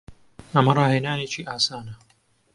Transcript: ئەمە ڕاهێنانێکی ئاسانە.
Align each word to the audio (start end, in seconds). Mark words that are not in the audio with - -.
ئەمە 0.53 0.71
ڕاهێنانێکی 0.77 1.47
ئاسانە. 1.49 1.95